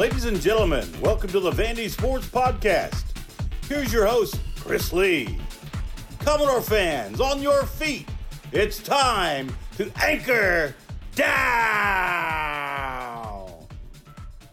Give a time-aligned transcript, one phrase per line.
[0.00, 3.04] Ladies and gentlemen, welcome to the Vandy Sports Podcast.
[3.68, 5.38] Here's your host, Chris Lee.
[6.20, 8.08] Commodore fans, on your feet.
[8.50, 10.74] It's time to anchor
[11.14, 11.26] down.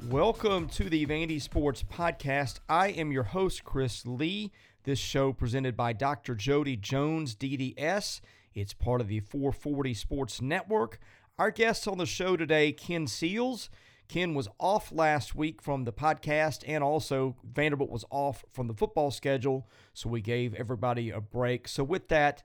[0.09, 2.59] Welcome to the Vandy Sports Podcast.
[2.67, 4.51] I am your host, Chris Lee.
[4.83, 6.35] This show presented by Dr.
[6.35, 8.19] Jody Jones, DDS.
[8.53, 10.99] It's part of the 440 Sports Network.
[11.39, 13.69] Our guests on the show today, Ken Seals.
[14.07, 18.73] Ken was off last week from the podcast, and also Vanderbilt was off from the
[18.73, 21.67] football schedule, so we gave everybody a break.
[21.67, 22.43] So, with that,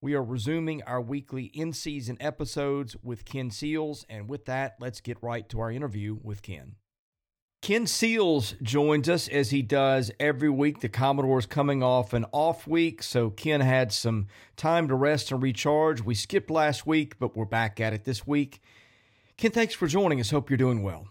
[0.00, 5.00] we are resuming our weekly in season episodes with Ken Seals, and with that, let's
[5.00, 6.76] get right to our interview with Ken.
[7.60, 10.80] Ken Seals joins us as he does every week.
[10.80, 15.42] The Commodores coming off an off week, so Ken had some time to rest and
[15.42, 16.00] recharge.
[16.00, 18.60] We skipped last week, but we're back at it this week.
[19.38, 20.30] Ken, thanks for joining us.
[20.30, 21.06] Hope you're doing well.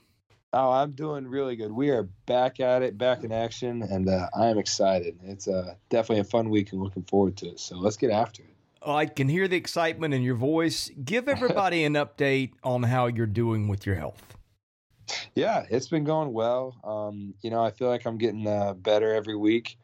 [0.51, 1.71] Oh, I'm doing really good.
[1.71, 5.17] We are back at it, back in action, and uh, I am excited.
[5.23, 7.59] It's uh, definitely a fun week and looking forward to it.
[7.61, 8.49] So let's get after it.
[8.85, 10.91] I can hear the excitement in your voice.
[11.05, 14.21] Give everybody an update on how you're doing with your health.
[15.33, 16.75] Yeah, it's been going well.
[16.83, 19.77] Um, you know, I feel like I'm getting uh, better every week.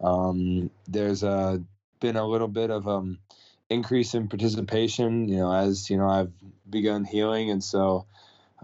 [0.00, 1.58] Um, there's uh,
[1.98, 3.18] been a little bit of um,
[3.70, 6.32] increase in participation, you know, as you know, I've
[6.68, 8.06] begun healing, and so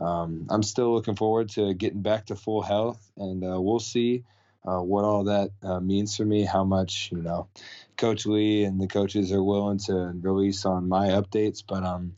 [0.01, 4.25] um, I'm still looking forward to getting back to full health, and uh, we'll see
[4.67, 6.45] uh, what all that uh, means for me.
[6.45, 7.49] How much you know,
[7.97, 12.17] Coach Lea and the coaches are willing to release on my updates, but um,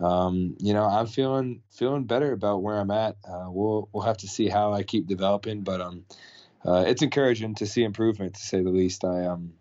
[0.00, 3.16] um, you know, I'm feeling feeling better about where I'm at.
[3.26, 6.04] Uh, we'll we'll have to see how I keep developing, but um,
[6.64, 9.04] uh, it's encouraging to see improvement, to say the least.
[9.04, 9.54] I um,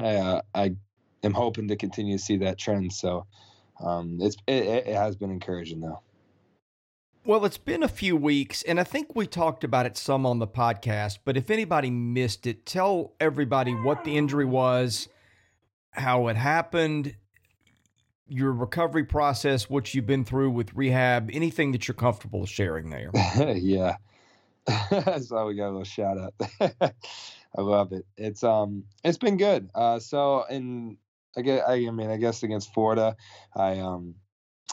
[0.00, 0.74] I uh, I
[1.22, 2.92] am hoping to continue to see that trend.
[2.92, 3.26] So
[3.80, 6.00] um, it's it, it has been encouraging though.
[7.24, 10.38] Well, it's been a few weeks, and I think we talked about it some on
[10.38, 11.18] the podcast.
[11.24, 15.08] But if anybody missed it, tell everybody what the injury was,
[15.90, 17.16] how it happened,
[18.28, 23.10] your recovery process, what you've been through with rehab, anything that you're comfortable sharing there.
[23.56, 23.96] yeah.
[25.20, 26.34] so we got a little shout out.
[27.56, 28.04] I love it.
[28.16, 29.70] It's um it's been good.
[29.74, 30.98] Uh so in
[31.36, 33.16] I I, I mean I guess against Florida,
[33.54, 34.14] I um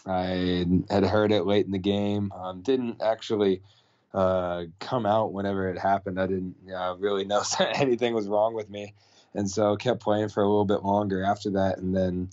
[0.05, 2.31] I had heard it late in the game.
[2.31, 3.61] Um, didn't actually
[4.13, 6.19] uh, come out whenever it happened.
[6.19, 8.93] I didn't uh, really know anything was wrong with me,
[9.33, 11.79] and so kept playing for a little bit longer after that.
[11.79, 12.29] And then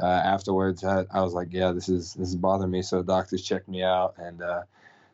[0.00, 3.42] uh, afterwards, I, I, was like, "Yeah, this is this is bothering me." So doctors
[3.42, 4.62] checked me out, and uh,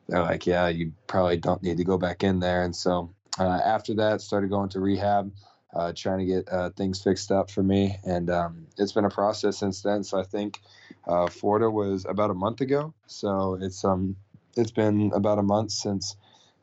[0.08, 3.60] they're like, "Yeah, you probably don't need to go back in there." And so uh,
[3.64, 5.32] after that, started going to rehab
[5.74, 7.96] uh, trying to get uh, things fixed up for me.
[8.04, 10.04] And um, it's been a process since then.
[10.04, 10.60] So I think
[11.06, 12.94] uh, Florida was about a month ago.
[13.06, 14.16] So it's um
[14.56, 16.16] it's been about a month since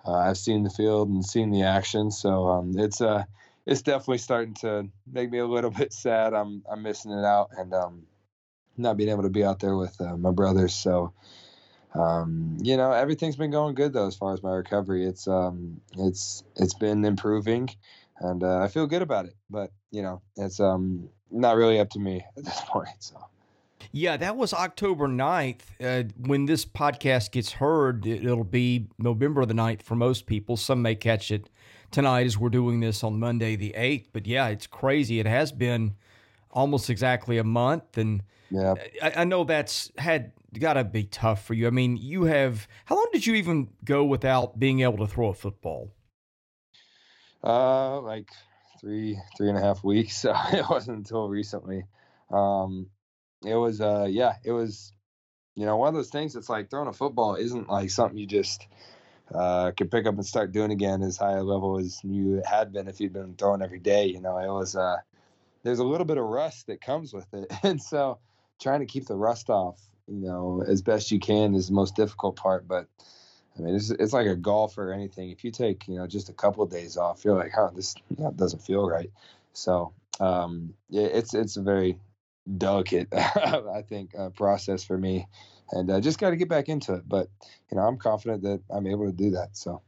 [0.06, 2.12] uh, I've seen the field and seen the action.
[2.12, 3.24] So um, it's uh
[3.66, 6.34] it's definitely starting to make me a little bit sad.
[6.34, 8.04] I'm I'm missing it out and um
[8.78, 10.76] not being able to be out there with uh, my brothers.
[10.76, 11.14] So.
[11.96, 15.08] Um, you know everything's been going good though as far as my recovery.
[15.08, 17.68] It's um, it's it's been improving
[18.20, 19.36] and uh, I feel good about it.
[19.50, 22.90] But you know, it's um not really up to me at this point.
[23.00, 23.18] So.
[23.92, 25.62] Yeah, that was October 9th.
[25.82, 30.58] Uh, when this podcast gets heard, it, will be November the 9th for most people.
[30.58, 31.50] Some may catch it
[31.90, 34.08] tonight as we're doing this on Monday the 8th.
[34.14, 35.20] But yeah, it's crazy.
[35.20, 35.96] It has been
[36.52, 37.98] almost exactly a month.
[37.98, 38.76] And yeah.
[39.02, 41.66] I, I know that's had got to be tough for you.
[41.66, 45.30] I mean, you have, how long did you even go without being able to throw
[45.30, 45.92] a football?
[47.44, 48.30] Uh, like
[48.80, 50.18] three, three and a half weeks.
[50.22, 51.86] So it wasn't until recently.
[52.32, 52.88] Um,
[53.46, 54.92] it was, uh, yeah, it was,
[55.56, 56.36] you know, one of those things.
[56.36, 58.68] It's like throwing a football isn't like something you just
[59.34, 62.74] uh, could pick up and start doing again as high a level as you had
[62.74, 64.08] been if you'd been throwing every day.
[64.08, 64.98] You know, it was, uh,
[65.64, 68.20] there's a little bit of rust that comes with it, and so
[68.60, 71.96] trying to keep the rust off, you know, as best you can is the most
[71.96, 72.68] difficult part.
[72.68, 72.88] But
[73.60, 75.30] I mean, it's it's like a golf or anything.
[75.30, 77.96] If you take you know just a couple of days off, you're like, huh, this
[78.36, 79.12] doesn't feel right.
[79.54, 81.98] So um, yeah, it's it's a very
[82.58, 85.28] delicate, I think, uh, process for me,
[85.72, 87.08] and I just got to get back into it.
[87.08, 87.30] But
[87.72, 89.58] you know, I'm confident that I'm able to do that.
[89.58, 89.82] So.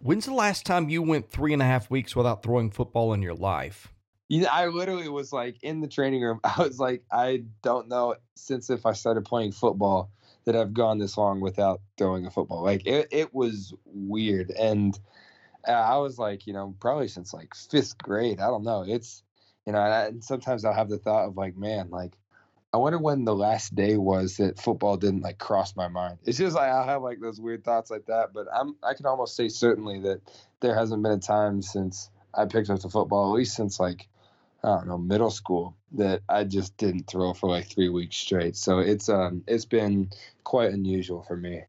[0.00, 3.22] When's the last time you went three and a half weeks without throwing football in
[3.22, 3.90] your life?
[4.28, 6.40] Yeah, I literally was like in the training room.
[6.44, 10.10] I was like, I don't know since if I started playing football
[10.44, 12.62] that I've gone this long without throwing a football.
[12.62, 14.98] Like it, it was weird, and
[15.66, 18.40] uh, I was like, you know, probably since like fifth grade.
[18.40, 18.84] I don't know.
[18.86, 19.22] It's
[19.66, 22.12] you know, and sometimes I'll have the thought of like, man, like
[22.74, 26.18] I wonder when the last day was that football didn't like cross my mind.
[26.24, 29.06] It's just like I have like those weird thoughts like that, but I'm I can
[29.06, 30.20] almost say certainly that
[30.60, 34.08] there hasn't been a time since I picked up the football, at least since like
[34.64, 38.56] I don't know middle school, that I just didn't throw for like three weeks straight.
[38.56, 40.10] So it's um it's been
[40.42, 41.64] quite unusual for me.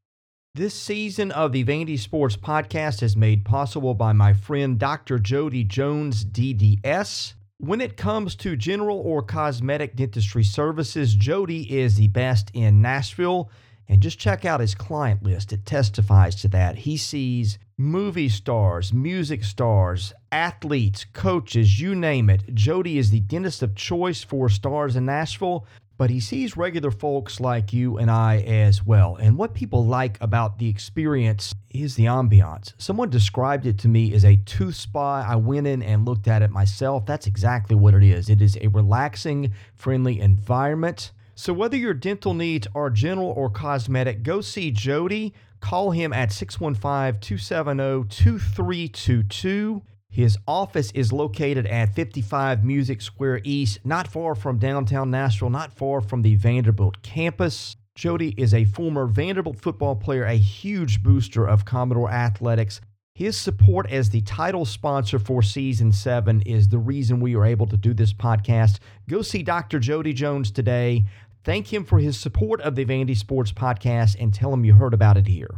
[0.56, 5.20] This season of the Vandy Sports Podcast is made possible by my friend Dr.
[5.20, 7.34] Jody Jones, DDS.
[7.58, 13.50] When it comes to general or cosmetic dentistry services, Jody is the best in Nashville.
[13.90, 16.78] And just check out his client list, it testifies to that.
[16.78, 22.54] He sees movie stars, music stars, athletes, coaches, you name it.
[22.54, 25.66] Jody is the dentist of choice for stars in Nashville
[25.98, 29.16] but he sees regular folks like you and I as well.
[29.16, 32.74] And what people like about the experience is the ambiance.
[32.78, 35.26] Someone described it to me as a tooth spa.
[35.26, 37.06] I went in and looked at it myself.
[37.06, 38.30] That's exactly what it is.
[38.30, 41.12] It is a relaxing, friendly environment.
[41.36, 45.34] So, whether your dental needs are general or cosmetic, go see Jody.
[45.60, 49.82] Call him at 615 270 2322.
[50.16, 55.74] His office is located at 55 Music Square East, not far from downtown Nashville, not
[55.74, 57.76] far from the Vanderbilt campus.
[57.96, 62.80] Jody is a former Vanderbilt football player, a huge booster of Commodore athletics.
[63.14, 67.68] His support as the title sponsor for season seven is the reason we are able
[67.68, 68.80] to do this podcast.
[69.10, 69.80] Go see Dr.
[69.80, 71.04] Jody Jones today.
[71.44, 74.94] Thank him for his support of the Vandy Sports Podcast and tell him you heard
[74.94, 75.56] about it here.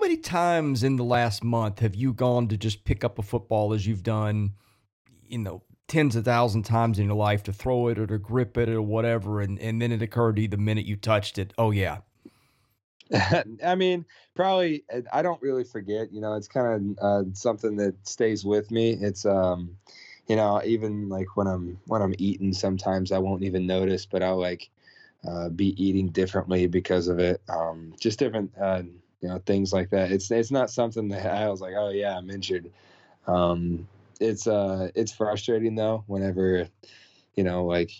[0.00, 3.22] How many times in the last month have you gone to just pick up a
[3.22, 4.52] football as you've done,
[5.28, 8.16] you know, tens of thousands of times in your life to throw it or to
[8.16, 11.36] grip it or whatever, and, and then it occurred to you the minute you touched
[11.36, 11.98] it, oh yeah.
[13.62, 16.10] I mean, probably I don't really forget.
[16.10, 18.92] You know, it's kind of uh, something that stays with me.
[18.92, 19.76] It's um,
[20.28, 24.22] you know, even like when I'm when I'm eating, sometimes I won't even notice, but
[24.22, 24.70] I'll like
[25.28, 27.42] uh, be eating differently because of it.
[27.50, 28.52] Um, just different.
[28.58, 28.84] Uh,
[29.20, 30.12] you know things like that.
[30.12, 32.70] It's it's not something that I was like, oh yeah, I'm injured.
[33.26, 33.86] Um,
[34.20, 36.68] it's uh it's frustrating though whenever
[37.34, 37.90] you know like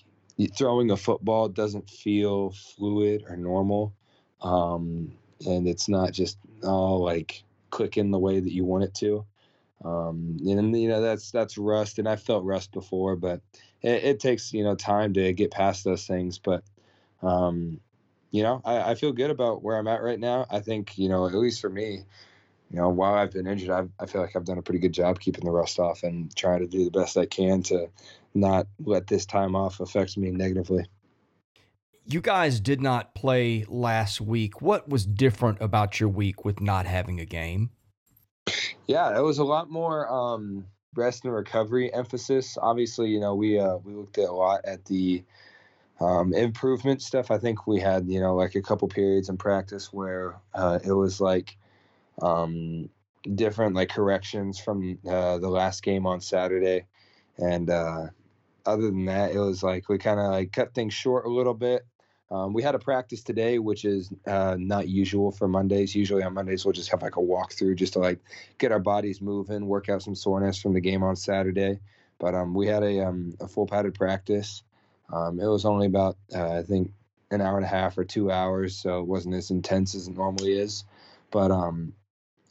[0.57, 3.93] throwing a football doesn't feel fluid or normal,
[4.41, 5.13] um,
[5.47, 9.25] and it's not just all like clicking the way that you want it to.
[9.85, 13.41] Um, and you know that's that's rust, and I felt rust before, but
[13.83, 16.39] it, it takes you know time to get past those things.
[16.39, 16.65] But
[17.23, 17.81] um,
[18.31, 20.47] you know, I, I feel good about where I'm at right now.
[20.51, 22.05] I think, you know, at least for me,
[22.71, 24.93] you know, while I've been injured, I've, I feel like I've done a pretty good
[24.93, 27.91] job keeping the rust off and trying to do the best I can to
[28.35, 30.87] not let this time off affect me negatively.
[32.05, 34.63] You guys did not play last week.
[34.63, 37.71] What was different about your week with not having a game?
[38.87, 42.57] Yeah, it was a lot more um, rest and recovery emphasis.
[42.61, 45.23] Obviously, you know, we uh, we looked at a lot at the
[46.01, 47.31] um, improvement stuff.
[47.31, 50.93] I think we had, you know, like a couple periods in practice where uh, it
[50.93, 51.57] was like
[52.23, 52.89] um,
[53.35, 56.87] different like corrections from uh, the last game on Saturday,
[57.39, 58.07] and uh,
[58.65, 61.55] other than that, it was like we kind of like cut things short a little
[61.55, 61.85] bit.
[62.31, 65.97] Um, we had a practice today, which is uh, not usual for Mondays.
[65.97, 68.21] Usually on Mondays we'll just have like a walkthrough just to like
[68.59, 71.81] get our bodies moving, work out some soreness from the game on Saturday.
[72.21, 74.63] But um, we had a, um, a full padded practice.
[75.13, 76.93] Um, it was only about uh, I think
[77.31, 80.17] an hour and a half or two hours, so it wasn't as intense as it
[80.17, 80.85] normally is.
[81.31, 81.95] But um,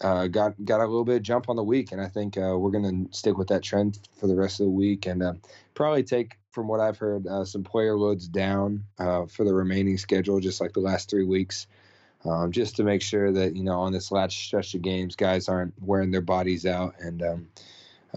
[0.01, 2.57] uh, got got a little bit of jump on the week, and I think uh,
[2.57, 5.33] we're going to stick with that trend for the rest of the week, and uh,
[5.73, 9.97] probably take, from what I've heard, uh, some player loads down uh, for the remaining
[9.97, 11.67] schedule, just like the last three weeks,
[12.23, 15.49] um, just to make sure that you know on this last stretch of games, guys
[15.49, 17.47] aren't wearing their bodies out, and um,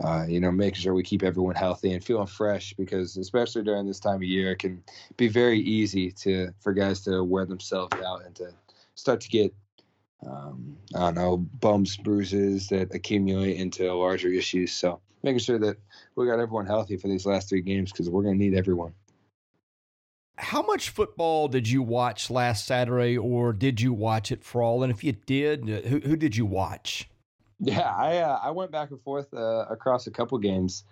[0.01, 3.87] uh, you know, making sure we keep everyone healthy and feeling fresh because especially during
[3.87, 4.83] this time of year, it can
[5.17, 8.53] be very easy to for guys to wear themselves out and to
[8.95, 9.55] start to get
[10.27, 14.73] um, I don't know bumps, bruises that accumulate into larger issues.
[14.73, 15.77] So making sure that
[16.15, 18.95] we got everyone healthy for these last three games because we're going to need everyone.
[20.37, 24.83] How much football did you watch last Saturday, or did you watch it for all?
[24.83, 27.09] And if you did, who, who did you watch?
[27.65, 30.83] Yeah, I uh, I went back and forth uh, across a couple games.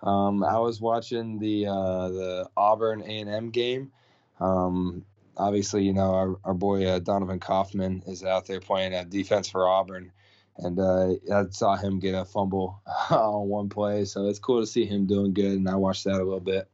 [0.00, 3.90] Um, I was watching the uh, the Auburn A and M game.
[4.38, 5.04] Um,
[5.36, 9.50] obviously, you know our, our boy uh, Donovan Kaufman is out there playing uh, defense
[9.50, 10.12] for Auburn,
[10.56, 14.68] and uh, I saw him get a fumble on one play, so it's cool to
[14.68, 15.54] see him doing good.
[15.54, 16.68] And I watched that a little bit,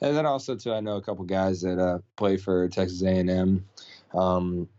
[0.00, 3.28] and then also too, I know a couple guys that play for Texas A and
[3.28, 3.64] M.
[4.14, 4.70] Um,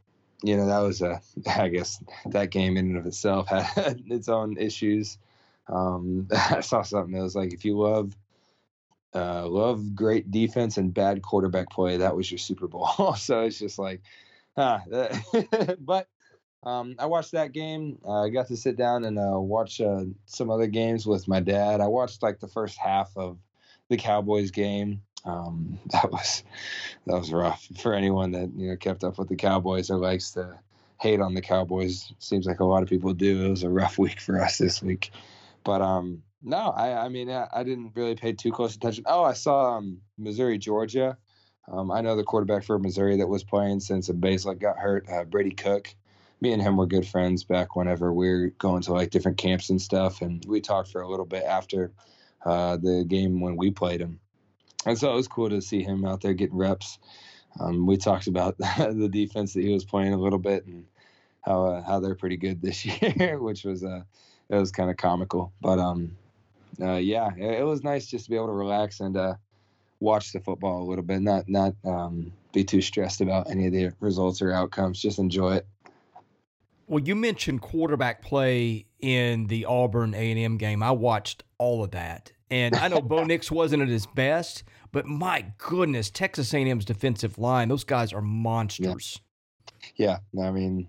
[0.44, 4.30] you know that was a I guess that game in and of itself had its
[4.30, 5.18] own issues.
[5.68, 8.16] Um, I saw something that was like if you love
[9.16, 11.98] uh, love great defense and bad quarterback play.
[11.98, 13.16] That was your Super Bowl.
[13.18, 14.02] so it's just like,
[14.58, 14.82] ah,
[15.80, 16.08] but
[16.64, 17.98] um, I watched that game.
[18.06, 21.40] Uh, I got to sit down and uh, watch uh, some other games with my
[21.40, 21.82] dad.
[21.82, 23.38] I watched like the first half of
[23.90, 25.02] the Cowboys game.
[25.26, 26.44] Um, that was
[27.06, 30.32] that was rough for anyone that you know kept up with the Cowboys or likes
[30.32, 30.60] to
[31.00, 32.12] hate on the Cowboys.
[32.20, 33.46] Seems like a lot of people do.
[33.46, 35.12] It was a rough week for us this week,
[35.64, 39.04] but um, no, I I mean I, I didn't really pay too close attention.
[39.08, 41.18] Oh, I saw um, Missouri Georgia.
[41.70, 45.26] Um, I know the quarterback for Missouri that was playing since Bazelak got hurt, uh,
[45.26, 45.94] Brady Cook
[46.42, 49.70] me and him were good friends back whenever we were going to like different camps
[49.70, 50.22] and stuff.
[50.22, 51.92] And we talked for a little bit after
[52.46, 54.20] uh, the game when we played him.
[54.86, 57.00] And so it was cool to see him out there getting reps.
[57.60, 60.86] Um, we talked about the defense that he was playing a little bit and
[61.42, 64.02] how uh, how they're pretty good this year, which was uh,
[64.50, 65.52] it was kind of comical.
[65.62, 66.16] But um,
[66.82, 69.36] uh, yeah, it, it, was nice just to be able to relax and uh,
[70.00, 73.74] watch the football a little bit, not not um, be too stressed about any of
[73.74, 75.02] the results or outcomes.
[75.02, 75.68] Just enjoy it.
[76.88, 80.82] Well, you mentioned quarterback play in the Auburn A&M game.
[80.82, 82.32] I watched all of that.
[82.50, 87.38] And I know Bo Nix wasn't at his best, but my goodness, Texas A&M's defensive
[87.38, 89.20] line, those guys are monsters.
[89.96, 90.88] Yeah, yeah I mean,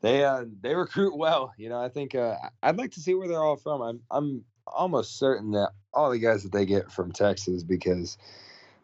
[0.00, 1.52] they uh, they recruit well.
[1.56, 3.80] You know, I think uh, I'd like to see where they're all from.
[3.82, 8.16] I'm I'm almost certain that all the guys that they get from Texas because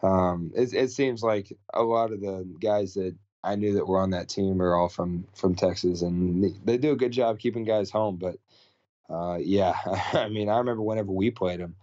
[0.02, 3.14] um, it, it seems like a lot of the guys that
[3.44, 6.92] I knew that were on that team are all from from Texas, and they do
[6.92, 8.16] a good job keeping guys home.
[8.16, 8.36] But
[9.08, 9.74] uh, yeah,
[10.12, 11.76] I mean, I remember whenever we played them,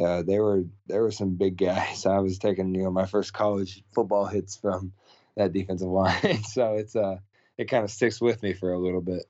[0.00, 2.06] uh, they were there were some big guys.
[2.06, 4.92] I was taking you know my first college football hits from
[5.36, 7.18] that defensive line, so it's uh
[7.56, 9.24] it kind of sticks with me for a little bit.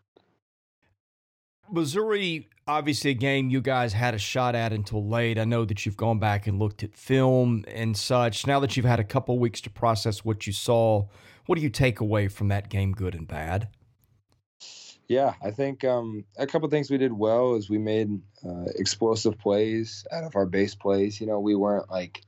[1.71, 5.38] Missouri, obviously a game you guys had a shot at until late.
[5.38, 8.47] I know that you've gone back and looked at film and such.
[8.47, 11.06] Now that you've had a couple weeks to process what you saw,
[11.47, 13.68] what do you take away from that game, good and bad?
[15.09, 19.39] Yeah, I think um, a couple things we did well is we made uh, explosive
[19.39, 21.21] plays out of our base plays.
[21.21, 22.23] You know, we weren't like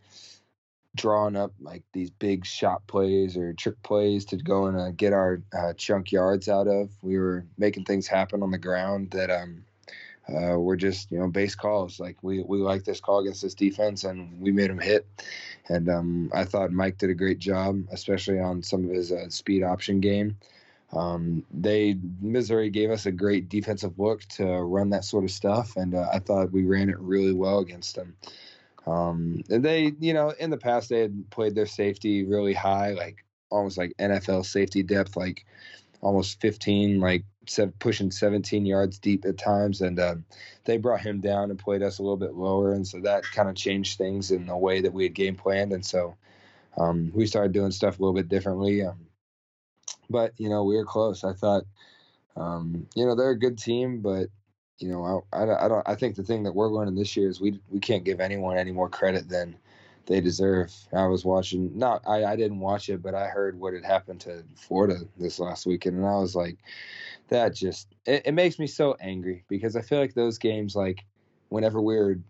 [0.95, 5.13] drawing up like these big shot plays or trick plays to go and uh, get
[5.13, 6.91] our uh, chunk yards out of.
[7.03, 9.65] We were making things happen on the ground that um,
[10.29, 11.99] uh, were just you know base calls.
[11.99, 15.07] Like we we like this call against this defense, and we made them hit.
[15.69, 19.29] And um, I thought Mike did a great job, especially on some of his uh,
[19.31, 20.37] speed option game.
[20.97, 25.77] Um, they Missouri gave us a great defensive look to run that sort of stuff,
[25.77, 28.17] and uh, I thought we ran it really well against them.
[28.87, 32.93] Um, and they, you know, in the past they had played their safety really high,
[32.93, 35.45] like almost like NFL safety depth, like
[36.01, 37.25] almost 15, like
[37.79, 39.81] pushing 17 yards deep at times.
[39.81, 40.17] And uh,
[40.65, 42.73] they brought him down and played us a little bit lower.
[42.73, 45.73] And so that kind of changed things in the way that we had game planned.
[45.73, 46.15] And so
[46.77, 48.85] um, we started doing stuff a little bit differently.
[48.85, 49.06] Um,
[50.09, 51.25] but, you know, we were close.
[51.25, 51.65] I thought,
[52.37, 54.29] um, you know, they're a good team, but,
[54.79, 57.29] you know, I, I, I, don't, I think the thing that we're learning this year
[57.29, 59.57] is we, we can't give anyone any more credit than
[60.07, 60.73] they deserve.
[60.93, 64.21] I was watching, not I, I didn't watch it, but I heard what had happened
[64.21, 66.59] to Florida this last weekend, and I was like,
[67.29, 71.05] that just it, it makes me so angry because I feel like those games, like
[71.49, 72.21] whenever we're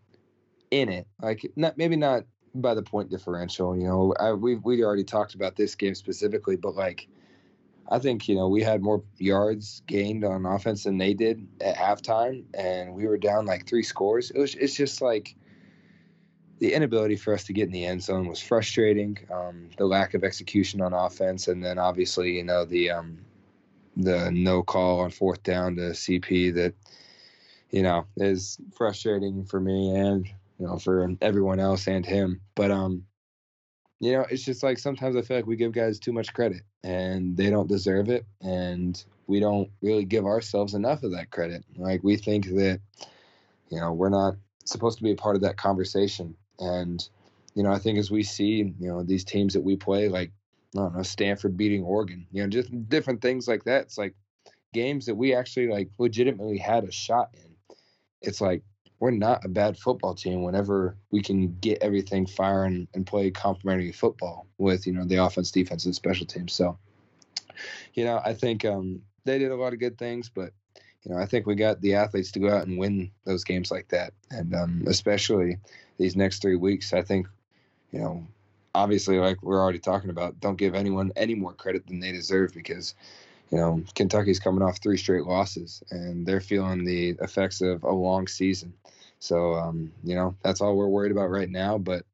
[0.71, 4.83] in it, like not maybe not by the point differential, you know, I, we we
[4.83, 7.09] already talked about this game specifically, but like.
[7.88, 11.76] I think you know we had more yards gained on offense than they did at
[11.76, 14.31] halftime, and we were down like three scores.
[14.31, 15.37] It was it's just like
[16.59, 19.19] the inability for us to get in the end zone was frustrating.
[19.31, 23.19] Um, the lack of execution on offense, and then obviously, you know, the um,
[23.97, 26.75] the no call on fourth down to CP that
[27.71, 30.26] you know is frustrating for me and
[30.59, 32.40] you know for everyone else and him.
[32.55, 33.05] But um,
[34.00, 36.62] you know, it's just like sometimes I feel like we give guys too much credit
[36.85, 41.65] and they don't deserve it, and we don't really give ourselves enough of that credit.
[41.76, 42.81] Like we think that
[43.71, 44.35] you know we're not
[44.65, 47.07] supposed to be a part of that conversation and,
[47.55, 50.33] you know, I think as we see, you know, these teams that we play, like,
[50.75, 53.83] I don't know, Stanford beating Oregon, you know, just different things like that.
[53.83, 54.15] It's like
[54.73, 57.76] games that we actually like legitimately had a shot in.
[58.21, 58.62] It's like
[58.99, 63.93] we're not a bad football team whenever we can get everything firing and play complementary
[63.93, 66.53] football with, you know, the offense, defense, and special teams.
[66.53, 66.79] So,
[67.95, 70.53] you know, I think um, they did a lot of good things, but
[71.07, 73.71] you know, I think we got the athletes to go out and win those games
[73.71, 75.59] like that, and um, especially
[75.99, 76.93] these next three weeks.
[76.93, 77.29] I think,
[77.93, 78.26] you know,
[78.75, 82.53] obviously, like we're already talking about, don't give anyone any more credit than they deserve
[82.53, 82.95] because,
[83.50, 87.93] you know, Kentucky's coming off three straight losses and they're feeling the effects of a
[87.93, 88.73] long season.
[89.19, 91.79] So, um, you know, that's all we're worried about right now.
[91.79, 92.05] But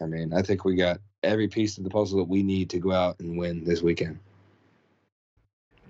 [0.00, 2.78] I mean, I think we got every piece of the puzzle that we need to
[2.78, 4.18] go out and win this weekend.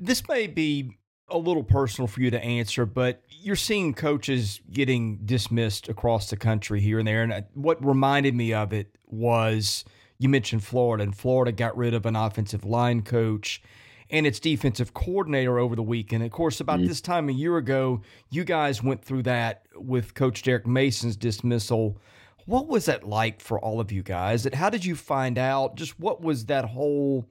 [0.01, 0.97] This may be
[1.29, 6.37] a little personal for you to answer, but you're seeing coaches getting dismissed across the
[6.37, 7.23] country here and there.
[7.23, 9.85] And what reminded me of it was
[10.19, 13.63] you mentioned Florida, and Florida got rid of an offensive line coach
[14.11, 16.23] and its defensive coordinator over the weekend.
[16.23, 16.89] Of course, about mm-hmm.
[16.89, 21.99] this time a year ago, you guys went through that with Coach Derek Mason's dismissal.
[22.47, 24.45] What was that like for all of you guys?
[24.45, 25.77] That How did you find out?
[25.77, 27.27] Just what was that whole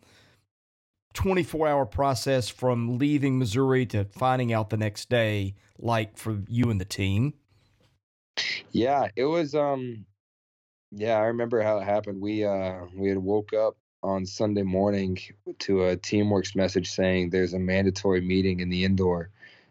[1.14, 6.70] 24 hour process from leaving Missouri to finding out the next day like for you
[6.70, 7.34] and the team?
[8.72, 10.06] Yeah, it was um
[10.92, 12.22] yeah, I remember how it happened.
[12.22, 15.18] We uh we had woke up on Sunday morning
[15.60, 19.30] to a Teamworks message saying there's a mandatory meeting in the indoor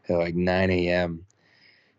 [0.09, 1.25] at like 9 a.m.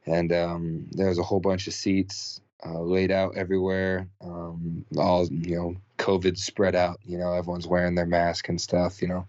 [0.05, 4.07] And um, there was a whole bunch of seats uh, laid out everywhere.
[4.21, 6.99] Um, all you know, COVID spread out.
[7.05, 9.01] You know, everyone's wearing their mask and stuff.
[9.01, 9.27] You know,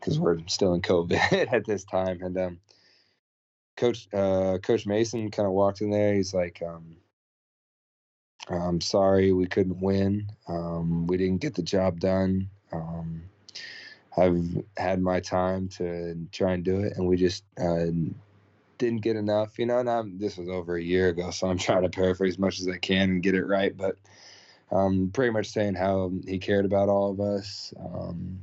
[0.00, 2.22] because we're still in COVID at this time.
[2.22, 2.60] And um,
[3.76, 6.14] Coach uh, Coach Mason kind of walked in there.
[6.14, 6.96] He's like, um,
[8.48, 10.28] I'm sorry we couldn't win.
[10.48, 12.48] Um, we didn't get the job done.
[12.72, 13.22] Um,
[14.16, 17.86] I've had my time to try and do it, and we just uh,
[18.78, 19.58] didn't get enough.
[19.58, 22.34] You know, and I'm, this was over a year ago, so I'm trying to paraphrase
[22.34, 23.76] as much as I can and get it right.
[23.76, 23.96] But
[24.70, 28.40] um, pretty much saying how he cared about all of us, um,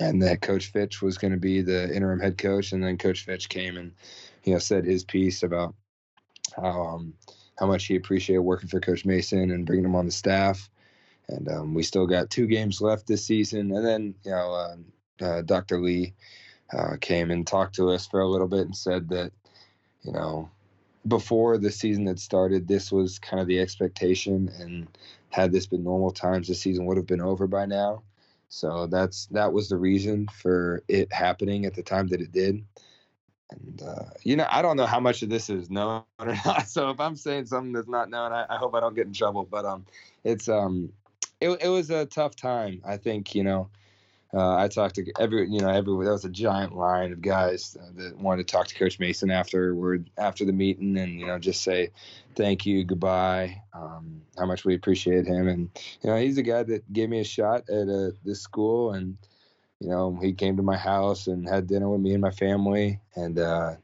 [0.00, 3.24] and that Coach Fitch was going to be the interim head coach, and then Coach
[3.24, 3.92] Fitch came and
[4.44, 5.74] you know said his piece about
[6.54, 7.14] how um,
[7.58, 10.70] how much he appreciated working for Coach Mason and bringing him on the staff.
[11.28, 13.72] And um, we still got two games left this season.
[13.72, 15.80] And then, you know, uh, uh, Dr.
[15.80, 16.14] Lee
[16.72, 19.32] uh, came and talked to us for a little bit and said that,
[20.02, 20.48] you know,
[21.06, 24.50] before the season had started, this was kind of the expectation.
[24.60, 24.88] And
[25.30, 28.02] had this been normal times, the season would have been over by now.
[28.48, 32.64] So that's that was the reason for it happening at the time that it did.
[33.50, 36.68] And uh, you know, I don't know how much of this is known or not.
[36.68, 39.12] So if I'm saying something that's not known, I, I hope I don't get in
[39.12, 39.46] trouble.
[39.50, 39.86] But um,
[40.24, 40.92] it's um,
[41.40, 42.82] it it was a tough time.
[42.86, 43.70] I think you know,
[44.34, 47.76] uh, I talked to every you know every there was a giant line of guys
[47.96, 51.62] that wanted to talk to Coach Mason afterward after the meeting and you know just
[51.62, 51.90] say
[52.34, 55.70] thank you, goodbye, um, how much we appreciate him, and
[56.02, 59.16] you know he's a guy that gave me a shot at uh, this school and
[59.80, 63.00] you know, he came to my house and had dinner with me and my family.
[63.14, 63.76] And, uh,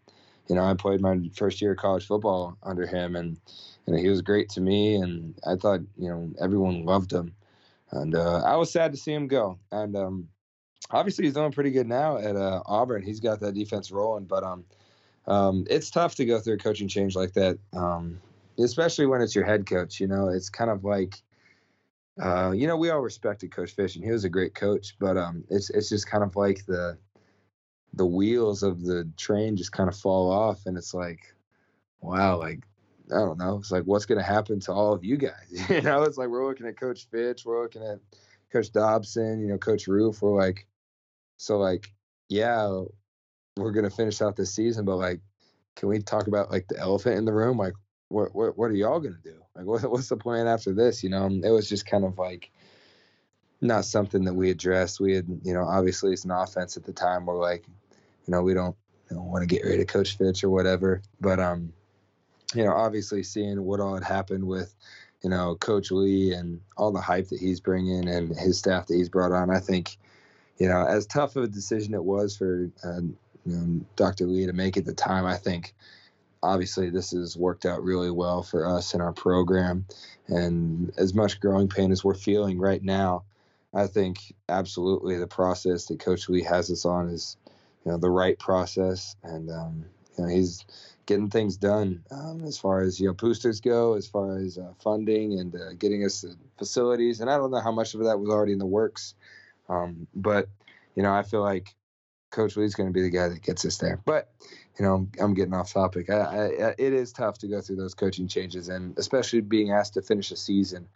[0.49, 3.39] you know, I played my first year of college football under him, and
[3.87, 4.97] and he was great to me.
[4.97, 7.35] And I thought, you know, everyone loved him.
[7.91, 9.59] And uh, I was sad to see him go.
[9.71, 10.29] And um,
[10.91, 13.03] obviously, he's doing pretty good now at uh, Auburn.
[13.03, 14.65] He's got that defense rolling, but um,
[15.27, 18.21] um, it's tough to go through a coaching change like that, um,
[18.59, 20.01] especially when it's your head coach.
[20.01, 21.23] You know, it's kind of like
[22.23, 24.97] uh, you know, we all respected Coach Fitch, and he was a great coach.
[24.99, 26.97] But um, it's it's just kind of like the
[27.95, 31.35] the wheels of the train just kind of fall off, and it's like,
[32.01, 32.65] wow, like
[33.13, 35.65] I don't know, it's like what's going to happen to all of you guys?
[35.69, 37.99] you know, it's like we're looking at Coach Fitch, we're looking at
[38.53, 40.23] Coach Dobson, you know, Coach Roof.
[40.23, 40.67] We're like,
[41.37, 41.93] so like,
[42.29, 42.85] yeah,
[43.57, 45.21] we're going to finish out this season, but like,
[45.77, 47.59] can we talk about like the elephant in the room?
[47.59, 47.75] Like,
[48.09, 49.35] what what what are y'all to do?
[49.55, 51.03] Like, what, what's the plan after this?
[51.03, 52.51] You know, it was just kind of like
[53.61, 55.01] not something that we addressed.
[55.01, 57.27] We had, you know, obviously it's an offense at the time.
[57.27, 57.65] We're like,
[58.27, 58.77] you know, we don't,
[59.11, 61.03] know, want to get rid of Coach Fitch or whatever.
[61.21, 61.73] But, um,
[62.55, 64.75] you know, obviously seeing what all had happened with,
[65.23, 68.95] you know, Coach Lea and all the hype that he's bringing and his staff that
[68.95, 69.97] he's brought on, I think,
[70.59, 74.27] you know, as tough of a decision it was for uh, you know, Dr.
[74.27, 75.75] Lee to make at the time, I think
[76.45, 79.87] obviously this has worked out really well for us in our program.
[80.29, 83.25] And as much growing pain as we're feeling right now
[83.75, 87.37] i think absolutely the process that coach lea has us on is
[87.85, 89.17] you know the right process.
[89.23, 89.85] And um,
[90.17, 90.65] you know he's
[91.07, 94.73] getting things done um, as far as you know boosters go as far as uh,
[94.79, 96.25] funding and uh, getting us
[96.59, 97.21] facilities.
[97.21, 99.15] And i don't know how much of that was already in the works
[99.69, 100.49] um, but
[100.95, 101.75] you know i feel like
[102.35, 104.31] coach lea's going to be the guy that gets us there but
[104.79, 106.11] you know, I'm getting off topic.
[106.11, 109.95] I, I, it is tough to go through those coaching changes, and especially being asked
[109.95, 110.89] to finish a season.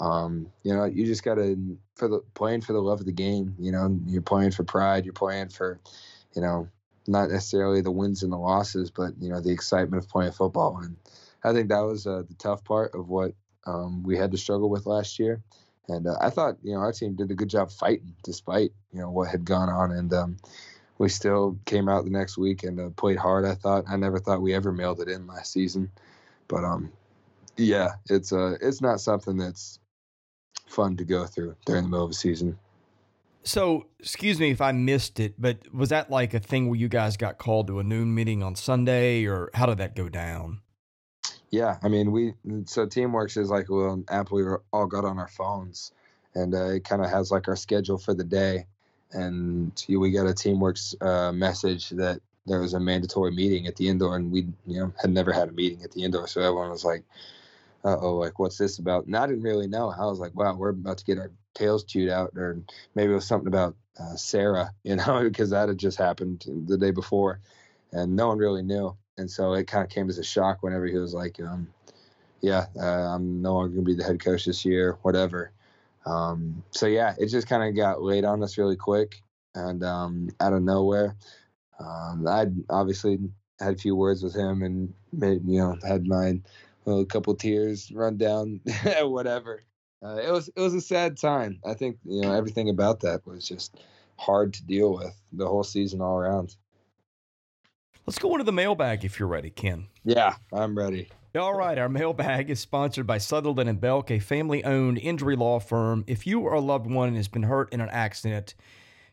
[0.00, 3.12] Um, you know, you just got to for the playing for the love of the
[3.12, 3.54] game.
[3.58, 5.04] You know, you're playing for pride.
[5.04, 5.78] You're playing for,
[6.34, 6.68] you know,
[7.06, 10.78] not necessarily the wins and the losses, but you know the excitement of playing football.
[10.82, 10.96] And
[11.44, 14.70] I think that was uh, the tough part of what um, we had to struggle
[14.70, 15.40] with last year.
[15.88, 19.00] And uh, I thought, you know, our team did a good job fighting despite you
[19.00, 19.92] know what had gone on.
[19.92, 20.36] And um,
[21.00, 23.46] we still came out the next week and uh, played hard.
[23.46, 25.90] I thought I never thought we ever mailed it in last season,
[26.46, 26.92] but um,
[27.56, 29.78] yeah, it's uh, it's not something that's
[30.66, 32.58] fun to go through during the middle of the season.
[33.44, 36.88] So, excuse me if I missed it, but was that like a thing where you
[36.88, 40.60] guys got called to a noon meeting on Sunday, or how did that go down?
[41.50, 42.34] Yeah, I mean, we
[42.66, 45.92] so Teamworks is like a little app we all got on our phones,
[46.34, 48.66] and uh, it kind of has like our schedule for the day.
[49.12, 53.88] And we got a Teamworks uh, message that there was a mandatory meeting at the
[53.88, 56.70] indoor, and we you know had never had a meeting at the indoor, so everyone
[56.70, 57.04] was like,
[57.84, 59.90] "Uh oh, like what's this about?" And I didn't really know.
[59.90, 62.58] I was like, "Wow, we're about to get our tails chewed out," or
[62.94, 66.78] maybe it was something about uh, Sarah, you know, because that had just happened the
[66.78, 67.40] day before,
[67.92, 68.96] and no one really knew.
[69.18, 71.68] And so it kind of came as a shock whenever he was like, um,
[72.40, 75.52] "Yeah, uh, I'm no longer gonna be the head coach this year, whatever."
[76.06, 79.22] Um, so yeah, it just kind of got laid on us really quick
[79.54, 81.16] and um, out of nowhere.
[81.78, 83.18] Um, I'd obviously
[83.58, 86.40] had a few words with him and made, you know, had my
[86.84, 88.60] little couple tears run down,
[89.02, 89.62] whatever.
[90.02, 91.60] Uh, it was it was a sad time.
[91.64, 93.76] I think you know everything about that was just
[94.16, 96.56] hard to deal with the whole season all around.
[98.06, 99.88] Let's go into the mailbag if you're ready, Ken.
[100.04, 101.10] Yeah, I'm ready.
[101.38, 106.02] All right, our mailbag is sponsored by Sutherland and Belk, a family-owned injury law firm.
[106.08, 108.56] If you or a loved one has been hurt in an accident,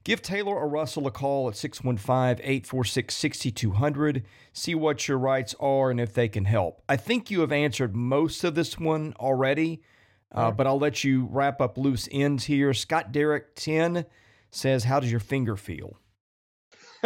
[0.03, 4.23] give Taylor or Russell a call at 615-846-6200.
[4.51, 6.82] See what your rights are and if they can help.
[6.89, 9.84] I think you have answered most of this one already,
[10.32, 12.73] uh, but I'll let you wrap up loose ends here.
[12.73, 14.08] Scott Derrick 10
[14.49, 15.99] says, "How does your finger feel?"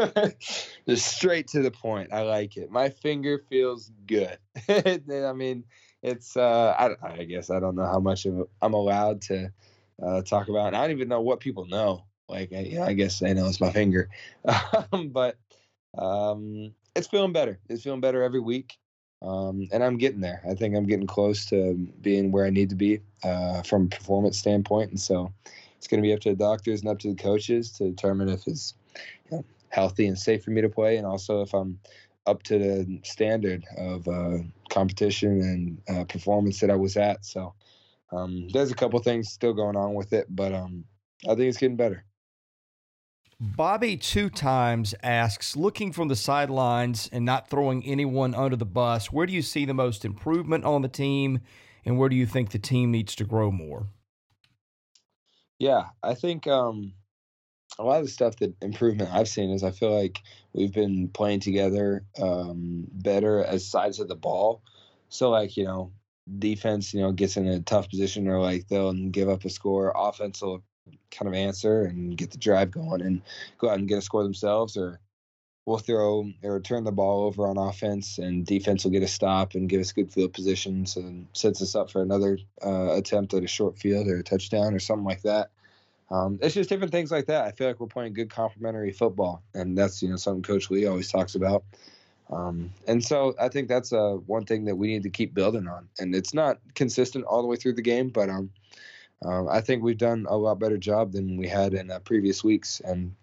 [0.87, 2.11] Just straight to the point.
[2.13, 2.71] I like it.
[2.71, 4.37] My finger feels good.
[4.69, 5.63] I mean,
[6.01, 6.35] it's.
[6.35, 9.51] Uh, I, I, guess I don't know how much of I'm allowed to
[10.03, 10.67] uh, talk about.
[10.67, 12.05] And I don't even know what people know.
[12.27, 14.09] Like, I, I guess they know it's my finger,
[15.09, 15.37] but
[15.97, 17.59] um, it's feeling better.
[17.67, 18.77] It's feeling better every week.
[19.21, 20.41] Um, and I'm getting there.
[20.49, 23.87] I think I'm getting close to being where I need to be uh, from a
[23.89, 24.89] performance standpoint.
[24.91, 25.31] And so
[25.77, 28.29] it's going to be up to the doctors and up to the coaches to determine
[28.29, 28.73] if it's
[29.29, 31.79] you know, healthy and safe for me to play, and also if I'm
[32.27, 34.37] up to the standard of uh,
[34.69, 37.25] competition and uh, performance that I was at.
[37.25, 37.53] So
[38.11, 40.85] um, there's a couple things still going on with it, but um,
[41.25, 42.05] I think it's getting better.
[43.39, 49.11] Bobby two times asks, looking from the sidelines and not throwing anyone under the bus,
[49.11, 51.39] where do you see the most improvement on the team,
[51.83, 53.87] and where do you think the team needs to grow more?
[55.57, 56.93] Yeah, I think um,
[57.79, 60.21] a lot of the stuff that improvement I've seen is I feel like
[60.53, 64.61] we've been playing together um, better as sides of the ball.
[65.09, 65.91] So like you know,
[66.39, 69.93] defense you know gets in a tough position or like they'll give up a score.
[69.95, 70.63] Offense will
[71.09, 73.21] kind of answer and get the drive going and
[73.57, 74.99] go out and get a score themselves, or
[75.65, 79.53] we'll throw or turn the ball over on offense and defense will get a stop
[79.53, 83.43] and give us good field positions and sets us up for another uh, attempt at
[83.43, 85.51] a short field or a touchdown or something like that
[86.11, 87.45] um, it's just different things like that.
[87.45, 90.87] I feel like we're playing good complementary football, and that's you know something Coach Lea
[90.87, 91.63] always talks about.
[92.29, 95.67] Um, and so I think that's uh, one thing that we need to keep building
[95.67, 95.89] on.
[95.99, 98.51] And it's not consistent all the way through the game, but um,
[99.25, 102.43] uh, I think we've done a lot better job than we had in uh, previous
[102.43, 102.81] weeks.
[102.83, 103.15] And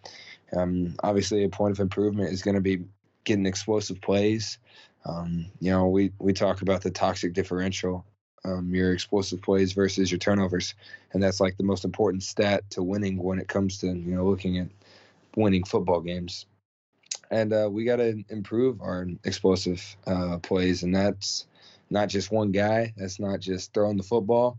[0.55, 2.85] um, obviously, a point of improvement is going to be
[3.25, 4.59] getting explosive plays.
[5.05, 8.05] Um, you know, we we talk about the toxic differential
[8.45, 10.75] um, your explosive plays versus your turnovers,
[11.13, 14.25] and that's like the most important stat to winning when it comes to you know
[14.25, 14.69] looking at
[15.37, 16.47] winning football games.
[17.31, 21.47] And uh, we got to improve our explosive uh, plays, and that's
[21.91, 22.95] not just one guy.
[22.97, 24.59] That's not just throwing the football.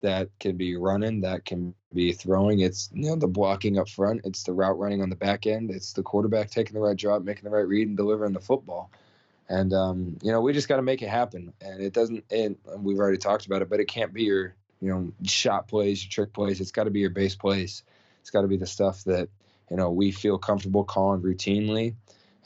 [0.00, 1.20] That can be running.
[1.22, 2.60] That can be throwing.
[2.60, 4.22] It's you know the blocking up front.
[4.24, 5.70] It's the route running on the back end.
[5.70, 8.90] It's the quarterback taking the right drop, making the right read, and delivering the football.
[9.48, 11.52] And um, you know, we just got to make it happen.
[11.60, 12.24] And it doesn't.
[12.30, 16.04] And we've already talked about it, but it can't be your you know shot plays,
[16.04, 16.60] your trick plays.
[16.60, 17.82] It's got to be your base plays.
[18.20, 19.28] It's got to be the stuff that
[19.70, 21.94] you know we feel comfortable calling routinely.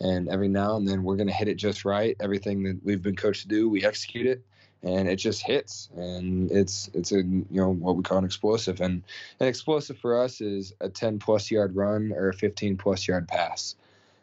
[0.01, 2.17] And every now and then we're going to hit it just right.
[2.19, 4.43] Everything that we've been coached to do, we execute it,
[4.83, 5.91] and it just hits.
[5.97, 8.81] And it's it's a you know what we call an explosive.
[8.81, 9.03] And
[9.41, 13.29] an explosive for us is a 10 plus yard run or a 15 plus yard
[13.29, 13.75] pass.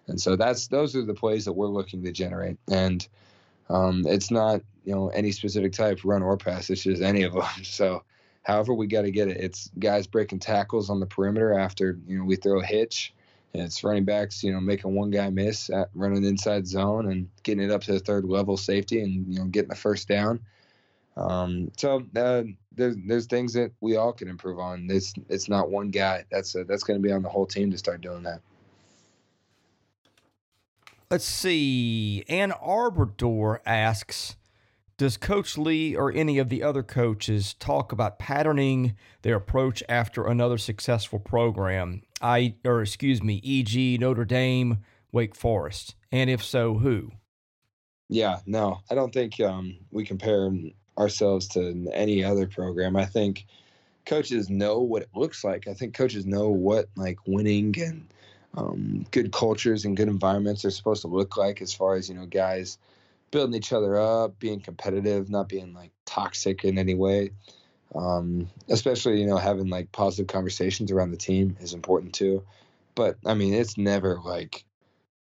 [0.09, 2.57] And so that's those are the plays that we're looking to generate.
[2.69, 3.07] And
[3.69, 6.69] um, it's not you know any specific type run or pass.
[6.69, 7.43] It's just any of them.
[7.63, 8.03] So
[8.43, 9.37] however we got to get it.
[9.37, 13.13] It's guys breaking tackles on the perimeter after you know we throw a hitch.
[13.53, 17.29] And it's running backs, you know, making one guy miss at running inside zone and
[17.41, 20.39] getting it up to the third level safety and you know getting the first down.
[21.17, 22.43] Um, so uh,
[22.75, 24.87] there's there's things that we all can improve on.
[24.89, 26.25] It's it's not one guy.
[26.31, 28.41] That's a, that's going to be on the whole team to start doing that.
[31.11, 32.23] Let's see.
[32.29, 34.35] Ann Arbor door asks
[34.95, 40.27] Does Coach Lea or any of the other coaches talk about patterning their approach after
[40.27, 42.03] another successful program?
[42.21, 47.11] I or excuse me, e.g., Notre Dame, Wake Forest, and if so, who?
[48.07, 50.51] Yeah, no, I don't think um, we compare
[50.95, 52.95] ourselves to any other program.
[52.95, 53.47] I think
[54.05, 55.67] coaches know what it looks like.
[55.67, 58.13] I think coaches know what like winning and
[58.55, 62.15] um, good cultures and good environments are supposed to look like as far as you
[62.15, 62.77] know guys
[63.31, 67.31] building each other up being competitive not being like toxic in any way.
[67.95, 72.43] Um, especially you know having like positive conversations around the team is important too.
[72.95, 74.65] But i mean it's never like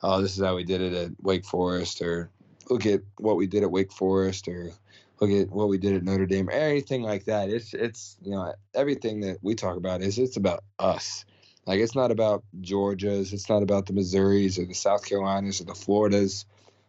[0.02, 2.30] oh this is how we did it at wake forest or
[2.68, 4.72] look at what we did at wake forest or
[5.20, 7.50] look at what we did at notre dame or anything like that.
[7.50, 11.24] It's it's you know everything that we talk about is it's about us
[11.70, 15.66] like it's not about Georgia's, it's not about the Missouris or the South Carolinas or
[15.66, 16.44] the Floridas.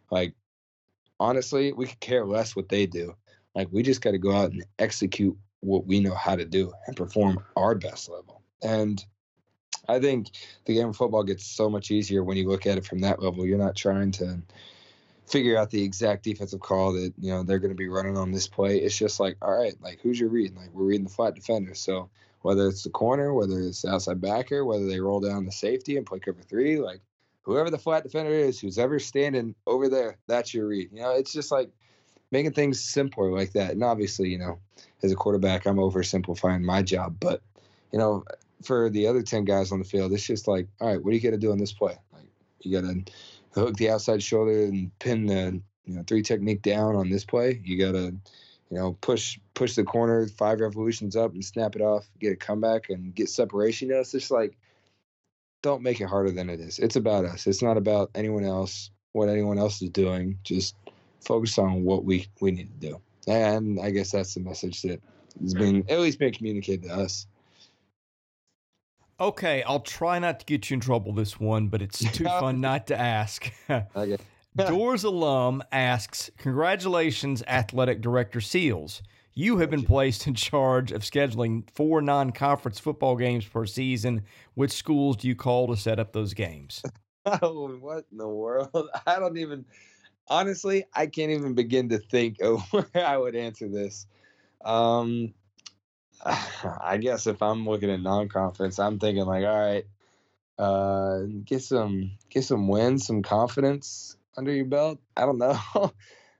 [0.09, 0.33] Like
[1.19, 3.15] honestly, we could care less what they do.
[3.53, 6.73] Like we just got to go out and execute what we know how to do
[6.87, 8.41] and perform our best level.
[8.63, 9.05] And
[9.87, 10.31] I think
[10.65, 13.21] the game of football gets so much easier when you look at it from that
[13.21, 13.45] level.
[13.45, 14.41] You're not trying to
[15.27, 18.31] figure out the exact defensive call that you know they're going to be running on
[18.31, 18.77] this play.
[18.77, 20.55] It's just like, all right, like who's your read?
[20.55, 22.09] Like we're reading the flat defender, so
[22.41, 25.97] whether it's the corner, whether it's the outside backer, whether they roll down the safety
[25.97, 27.01] and play cover three, like
[27.43, 30.89] whoever the flat defender is, who's ever standing over there, that's your read.
[30.91, 31.69] You know, it's just like
[32.32, 33.71] making things simpler like that.
[33.71, 34.60] And obviously, you know,
[35.04, 37.41] as a quarterback, I'm oversimplifying my job, but
[37.91, 38.23] you know,
[38.63, 41.17] for the other 10 guys on the field, it's just like, all right, what do
[41.17, 41.97] you got to do on this play?
[42.13, 42.27] Like,
[42.62, 43.04] you got to
[43.54, 47.62] hook the outside shoulder and pin the, you know, three technique down on this play.
[47.63, 48.15] You got to,
[48.71, 52.38] you know, push push the corner five revolutions up and snap it off, get a
[52.38, 53.89] comeback and get separation.
[53.89, 54.57] You know, it's just like
[55.62, 56.79] don't make it harder than it is.
[56.79, 57.45] It's about us.
[57.45, 60.39] It's not about anyone else, what anyone else is doing.
[60.43, 60.75] Just
[61.19, 63.01] focus on what we we need to do.
[63.27, 65.01] And I guess that's the message that
[65.41, 67.27] has been at least been communicated to us.
[69.19, 72.62] Okay, I'll try not to get you in trouble this one, but it's too fun
[72.62, 73.51] not to ask.
[73.69, 74.17] okay.
[74.55, 79.01] Doors alum asks, Congratulations, Athletic Director Seals.
[79.33, 84.23] You have been placed in charge of scheduling four non conference football games per season.
[84.55, 86.81] Which schools do you call to set up those games?
[87.23, 88.89] Oh, what in the world?
[89.05, 89.63] I don't even,
[90.27, 94.07] honestly, I can't even begin to think of where I would answer this.
[94.65, 95.35] Um,
[96.25, 99.85] I guess if I'm looking at non conference, I'm thinking like, all right,
[100.57, 104.99] uh, get some get some wins, some confidence, under your belt.
[105.17, 105.59] I don't know.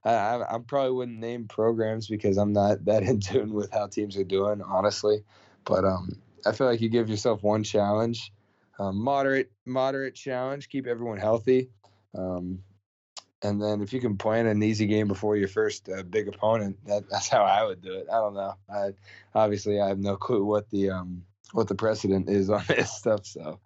[0.04, 4.17] I, I probably wouldn't name programs because I'm not that in tune with how teams
[4.17, 5.23] are doing, honestly.
[5.65, 8.34] But um, I feel like you give yourself one challenge,
[8.80, 11.69] um, moderate moderate challenge, keep everyone healthy,
[12.17, 12.63] um,
[13.43, 16.77] and then if you can plan an easy game before your first uh, big opponent,
[16.88, 18.08] that, that's how I would do it.
[18.12, 18.56] I don't know.
[18.73, 18.93] I
[19.36, 21.23] obviously I have no clue what the um
[21.54, 23.60] what the precedent is on this stuff, so.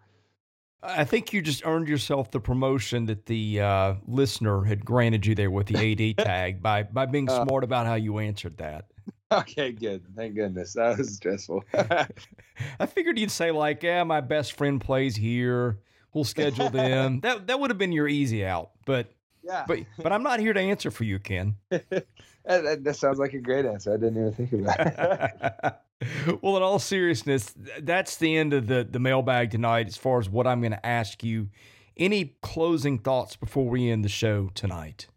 [0.87, 5.35] I think you just earned yourself the promotion that the uh, listener had granted you
[5.35, 8.85] there with the AD tag by by being uh, smart about how you answered that.
[9.31, 10.03] Okay, good.
[10.15, 10.73] Thank goodness.
[10.73, 11.63] That was stressful.
[11.73, 15.79] I figured you'd say like, "Yeah, my best friend plays here.
[16.13, 19.11] We'll schedule them." that that would have been your easy out, but
[19.43, 19.65] yeah.
[19.67, 21.55] But but I'm not here to answer for you, Ken.
[21.69, 22.07] that,
[22.45, 23.93] that, that sounds like a great answer.
[23.93, 25.75] I didn't even think about it
[26.41, 30.29] well, in all seriousness, that's the end of the, the mailbag tonight as far as
[30.29, 31.49] what I'm going to ask you.
[31.97, 35.07] Any closing thoughts before we end the show tonight?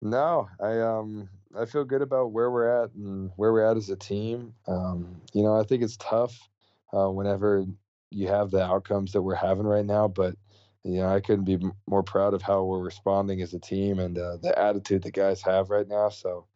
[0.00, 3.90] No, I um I feel good about where we're at and where we're at as
[3.90, 4.54] a team.
[4.68, 6.48] Um, you know, I think it's tough
[6.92, 7.64] uh, whenever
[8.10, 10.36] you have the outcomes that we're having right now, but
[10.84, 14.16] you know, I couldn't be more proud of how we're responding as a team and
[14.16, 16.08] uh, the attitude the guys have right now.
[16.08, 16.46] So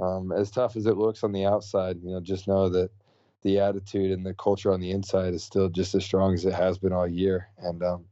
[0.00, 2.90] um, as tough as it looks on the outside, you know, just know that
[3.42, 6.54] the attitude and the culture on the inside is still just as strong as it
[6.54, 7.48] has been all year.
[7.58, 8.04] And um,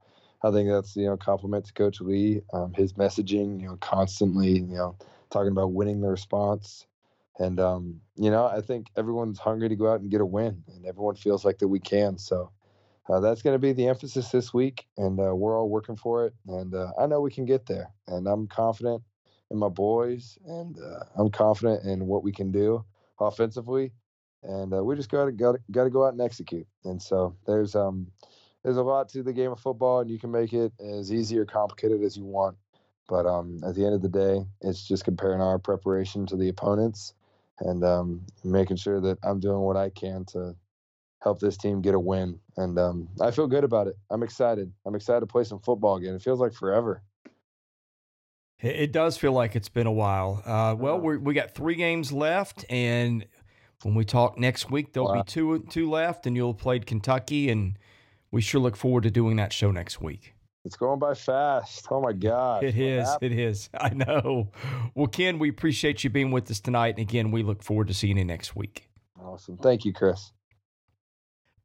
[0.42, 4.52] I think that's you know compliment to Coach Lea, um, his messaging, you know, constantly
[4.52, 4.96] you know
[5.30, 6.86] talking about winning the response.
[7.38, 10.62] And um, you know, I think everyone's hungry to go out and get a win,
[10.74, 12.18] and everyone feels like that we can.
[12.18, 12.50] So
[13.08, 16.26] uh, that's going to be the emphasis this week, and uh, we're all working for
[16.26, 16.34] it.
[16.48, 19.02] And uh, I know we can get there, and I'm confident
[19.50, 22.84] in my boys, and uh, I'm confident in what we can do
[23.20, 23.92] offensively.
[24.42, 26.66] And uh, we just got to got to go out and execute.
[26.84, 28.06] And so there's um
[28.62, 31.38] there's a lot to the game of football, and you can make it as easy
[31.38, 32.56] or complicated as you want.
[33.08, 36.50] But um, at the end of the day, it's just comparing our preparation to the
[36.50, 37.14] opponents
[37.60, 40.54] and um, making sure that I'm doing what I can to
[41.20, 42.38] help this team get a win.
[42.56, 43.96] And um, I feel good about it.
[44.10, 44.72] I'm excited.
[44.86, 46.14] I'm excited to play some football again.
[46.14, 47.02] It feels like forever.
[48.60, 50.42] It does feel like it's been a while.
[50.44, 53.24] Uh, well, we we got three games left, and
[53.82, 55.22] when we talk next week, there'll wow.
[55.22, 57.78] be two two left, and you'll have played Kentucky, and
[58.32, 60.34] we sure look forward to doing that show next week.
[60.64, 61.86] It's going by fast.
[61.90, 62.64] Oh my God.
[62.64, 63.08] It is.
[63.22, 63.70] It is.
[63.80, 64.50] I know.
[64.94, 66.96] Well, Ken, we appreciate you being with us tonight.
[66.98, 68.90] And again, we look forward to seeing you next week.
[69.18, 69.56] Awesome.
[69.56, 70.32] Thank you, Chris.